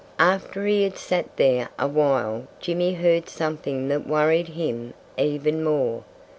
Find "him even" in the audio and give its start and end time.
4.47-5.63